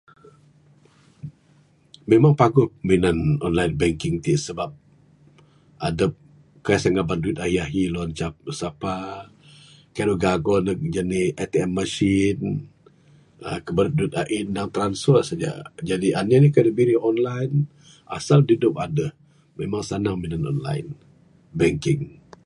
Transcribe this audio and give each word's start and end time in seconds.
Memang 2.11 2.33
paguh 2.41 2.67
minan 2.89 3.17
online 3.47 3.73
banking 3.81 4.15
tik 4.25 4.37
sebab 4.47 4.69
adup 5.87 6.11
kasah 6.65 6.91
ngaban 6.93 7.19
duit 7.23 7.37
ahi-ahi 7.43 7.81
wang 7.95 8.11
adup 8.13 8.35
da 8.47 8.53
sapa. 8.61 8.95
Kaik 9.95 10.05
ne 10.07 10.13
gago 10.23 10.55
nduh 10.59 11.31
ATM 11.43 11.69
machine 11.79 12.43
uhh 13.47 13.59
kiberut 13.65 13.93
duit 13.97 14.13
a'in. 14.21 14.47
Transfer 14.75 15.19
saja. 15.27 15.51
Anih-nih 16.19 16.51
kayuh 16.53 16.65
da 16.67 16.75
birih 16.77 16.99
online, 17.09 17.53
asal 18.17 18.39
duit 18.47 18.59
dup 18.63 18.75
aduh. 18.85 19.11
Memang 19.59 19.83
sanang 19.89 20.17
minan 20.21 20.43
online 20.51 20.87
banking. 21.59 22.01